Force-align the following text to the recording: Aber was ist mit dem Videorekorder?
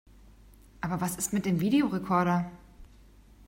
Aber 0.81 0.99
was 0.99 1.15
ist 1.17 1.31
mit 1.31 1.45
dem 1.45 1.59
Videorekorder? 1.59 2.49